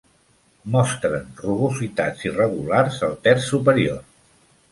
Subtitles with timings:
[0.75, 4.01] Mostren rugositats irregulars al terç superior.